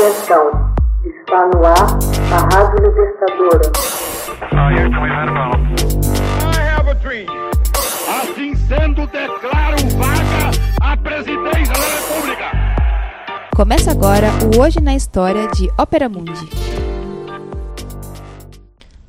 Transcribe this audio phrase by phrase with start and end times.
[0.00, 0.74] Atenção,
[1.04, 1.98] está no ar
[2.32, 3.70] a Rádio Libertadora.
[8.08, 10.50] Assim sendo, declaro vaga
[10.80, 12.50] a presidência da República.
[13.54, 16.48] Começa agora o Hoje na História de Ópera Mundi.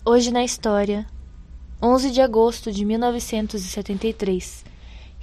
[0.05, 1.05] Hoje na História,
[1.81, 4.65] 11 de agosto de 1973.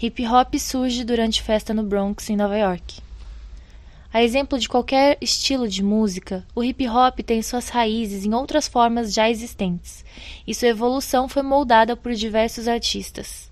[0.00, 3.06] Hip hop surge durante festa no Bronx, em Nova York.
[4.11, 8.66] A exemplo de qualquer estilo de música, o hip hop tem suas raízes em outras
[8.66, 10.02] formas já existentes,
[10.46, 13.51] e sua evolução foi moldada por diversos artistas.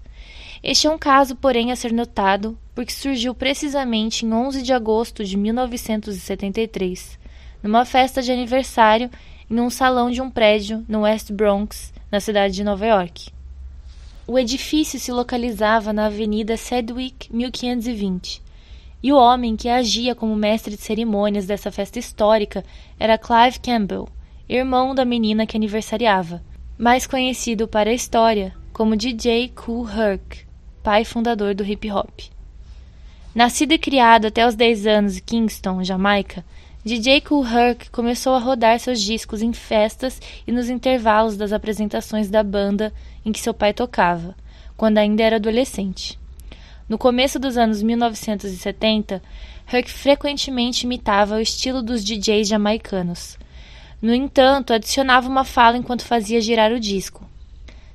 [0.62, 5.22] Este é um caso, porém, a ser notado, porque surgiu precisamente em 11 de agosto
[5.22, 7.18] de 1973,
[7.62, 9.10] numa festa de aniversário
[9.50, 13.28] em um salão de um prédio no West Bronx, na cidade de Nova York.
[14.26, 18.45] O edifício se localizava na Avenida Sedgwick 1520
[19.02, 22.64] e o homem que agia como mestre de cerimônias dessa festa histórica
[22.98, 24.08] era Clive Campbell,
[24.48, 26.42] irmão da menina que aniversariava,
[26.78, 30.46] mais conhecido para a história como DJ Kool Herc,
[30.82, 32.20] pai fundador do hip hop.
[33.34, 36.44] Nascido e criado até os 10 anos em Kingston, Jamaica,
[36.84, 42.30] DJ Kool Herc começou a rodar seus discos em festas e nos intervalos das apresentações
[42.30, 42.92] da banda
[43.24, 44.36] em que seu pai tocava,
[44.76, 46.18] quando ainda era adolescente.
[46.88, 49.20] No começo dos anos 1970,
[49.66, 53.36] Herc frequentemente imitava o estilo dos DJs jamaicanos.
[54.00, 57.28] No entanto, adicionava uma fala enquanto fazia girar o disco.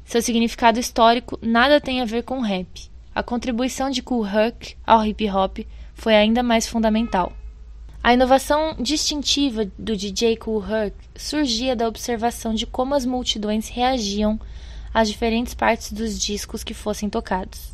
[0.03, 2.91] Seu significado histórico nada tem a ver com rap.
[3.15, 5.59] A contribuição de Kool Herc ao hip hop
[5.93, 7.31] foi ainda mais fundamental.
[8.03, 14.37] A inovação distintiva do DJ Kool Herc surgia da observação de como as multidões reagiam
[14.93, 17.70] às diferentes partes dos discos que fossem tocados.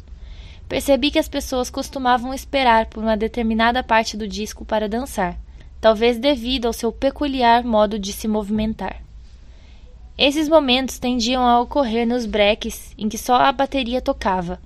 [0.68, 5.38] Percebi que as pessoas costumavam esperar por uma determinada parte do disco para dançar,
[5.80, 9.02] talvez devido ao seu peculiar modo de se movimentar.
[10.18, 14.60] Esses momentos tendiam a ocorrer nos breaks em que só a bateria tocava,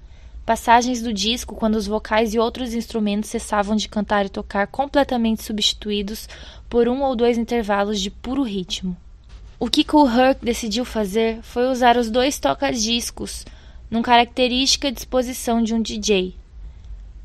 [0.45, 5.43] passagens do disco quando os vocais e outros instrumentos cessavam de cantar e tocar completamente
[5.43, 6.27] substituídos
[6.69, 8.97] por um ou dois intervalos de puro ritmo.
[9.59, 13.45] O que Kool Herc decidiu fazer foi usar os dois toca-discos
[13.91, 16.33] numa característica disposição de um DJ.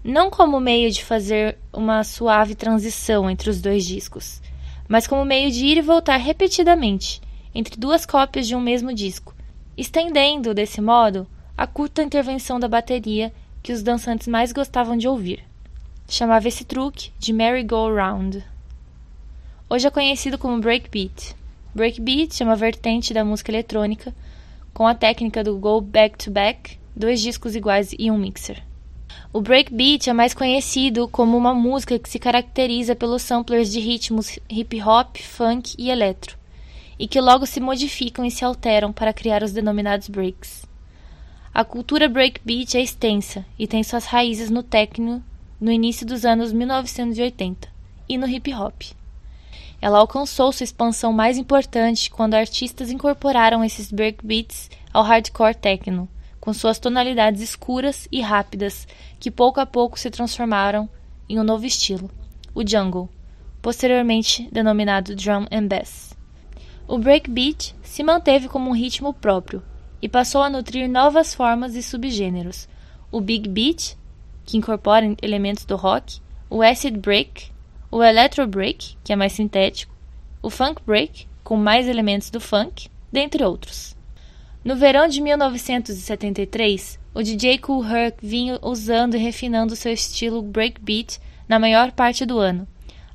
[0.03, 4.43] Não como meio de fazer uma suave transição entre os dois discos,
[4.88, 7.22] mas como meio de ir e voltar repetidamente
[7.54, 9.32] entre duas cópias de um mesmo disco,
[9.77, 15.44] estendendo, desse modo, a curta intervenção da bateria que os dançantes mais gostavam de ouvir.
[16.09, 18.44] Chamava esse truque de merry-go-round.
[19.71, 21.34] Hoje é conhecido como breakbeat.
[21.75, 24.12] Breakbeat é uma vertente da música eletrônica
[24.76, 28.62] com a técnica do go back to back, dois discos iguais e um mixer.
[29.32, 34.38] O breakbeat é mais conhecido como uma música que se caracteriza pelos samplers de ritmos
[34.50, 36.36] hip hop, funk e eletro,
[36.98, 40.66] e que logo se modificam e se alteram para criar os denominados breaks.
[41.54, 45.25] A cultura breakbeat é extensa e tem suas raízes no techno
[45.59, 47.66] no início dos anos 1980
[48.06, 48.82] e no hip hop.
[49.81, 56.09] Ela alcançou sua expansão mais importante quando artistas incorporaram esses breakbeats ao hardcore techno,
[56.41, 58.86] com suas tonalidades escuras e rápidas,
[59.20, 60.88] que pouco a pouco se transformaram
[61.28, 62.10] em um novo estilo,
[62.54, 63.10] o jungle,
[63.60, 66.16] posteriormente denominado drum and bass.
[66.88, 69.62] O breakbeat se manteve como um ritmo próprio
[70.00, 72.69] e passou a nutrir novas formas e subgêneros:
[73.10, 73.97] o big beat,
[74.44, 77.50] que incorpora elementos do rock, o acid break,
[77.91, 79.94] o electro break, que é mais sintético,
[80.42, 83.97] o funk break, com mais elementos do funk, dentre outros.
[84.64, 91.20] No verão de 1973, o DJ Kool Herc vinha usando e refinando seu estilo breakbeat
[91.48, 92.66] na maior parte do ano.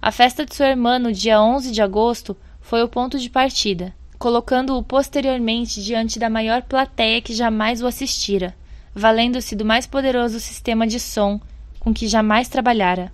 [0.01, 3.93] A festa de sua irmã no dia 11 de agosto foi o ponto de partida,
[4.17, 8.55] colocando-o posteriormente diante da maior plateia que jamais o assistira,
[8.95, 11.39] valendo-se do mais poderoso sistema de som
[11.79, 13.11] com que jamais trabalhara.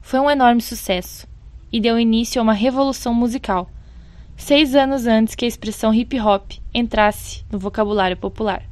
[0.00, 1.26] Foi um enorme sucesso
[1.72, 3.70] e deu início a uma revolução musical,
[4.36, 8.68] seis anos antes que a expressão hip hop entrasse no vocabulário popular.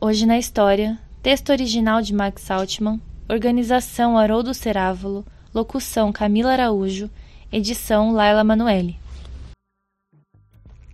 [0.00, 5.24] Hoje na história, texto original de Max Altman, organização Haroldo Cerávolo,
[5.54, 7.10] locução Camila Araújo,
[7.52, 8.98] edição Laila Manoeli.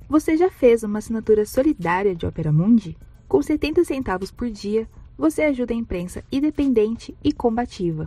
[0.09, 2.97] Você já fez uma assinatura solidária de Opera Mundi?
[3.27, 4.87] Com 70 centavos por dia,
[5.17, 8.07] você ajuda a imprensa independente e combativa.